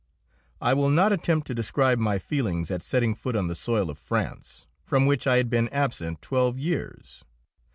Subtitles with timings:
[0.59, 3.99] I will not attempt to describe my feelings at setting foot on the soil of
[3.99, 7.23] France, from which I had been absent twelve years.